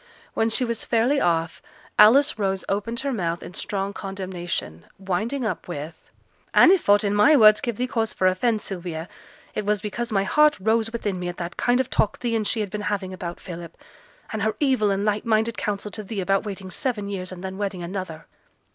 When 0.33 0.49
she 0.49 0.65
was 0.65 0.83
fairly 0.83 1.21
off, 1.21 1.61
Alice 1.99 2.39
Rose 2.39 2.65
opened 2.67 3.01
her 3.01 3.13
mouth 3.13 3.43
in 3.43 3.53
strong 3.53 3.93
condemnation; 3.93 4.87
winding 4.97 5.45
up 5.45 5.67
with 5.67 5.93
'And 6.55 6.71
if 6.71 6.89
aught 6.89 7.03
in 7.03 7.13
my 7.13 7.35
words 7.35 7.61
gave 7.61 7.77
thee 7.77 7.85
cause 7.85 8.11
for 8.11 8.25
offence, 8.25 8.63
Sylvia, 8.63 9.07
it 9.53 9.63
was 9.63 9.79
because 9.79 10.11
my 10.11 10.23
heart 10.23 10.57
rose 10.59 10.91
within 10.91 11.19
me 11.19 11.27
at 11.27 11.37
the 11.37 11.51
kind 11.55 11.79
of 11.79 11.91
talk 11.91 12.17
thee 12.17 12.35
and 12.35 12.47
she 12.47 12.61
had 12.61 12.71
been 12.71 12.81
having 12.89 13.13
about 13.13 13.39
Philip; 13.39 13.77
and 14.33 14.41
her 14.41 14.55
evil 14.59 14.89
and 14.89 15.05
light 15.05 15.23
minded 15.23 15.55
counsel 15.55 15.91
to 15.91 16.01
thee 16.01 16.19
about 16.19 16.45
waiting 16.45 16.71
seven 16.71 17.07
years, 17.07 17.31
and 17.31 17.43
then 17.43 17.59
wedding 17.59 17.83
another.' 17.83 18.25